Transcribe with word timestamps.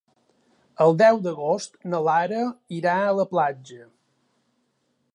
El 0.85 0.97
deu 1.01 1.19
d'agost 1.25 1.77
na 1.93 2.01
Lara 2.09 2.41
irà 2.81 2.97
a 3.11 3.15
la 3.21 3.29
platja. 3.37 3.89